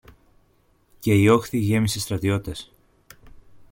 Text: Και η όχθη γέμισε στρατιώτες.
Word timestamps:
Και 0.99 1.13
η 1.13 1.27
όχθη 1.27 1.57
γέμισε 1.57 1.99
στρατιώτες. 1.99 2.71